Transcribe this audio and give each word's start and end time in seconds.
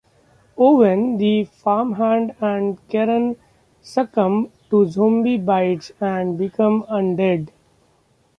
Owen 0.57 1.17
the 1.19 1.43
farmhand 1.43 2.33
and 2.41 2.79
Karen 2.87 3.35
succumb 3.83 4.49
to 4.71 4.87
zombie 4.87 5.37
bites 5.37 5.91
and 6.01 6.39
become 6.39 6.81
undead. 6.89 7.49